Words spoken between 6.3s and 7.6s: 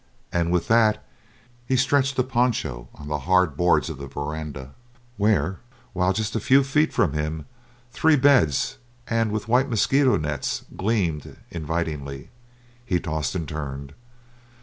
a few feet from him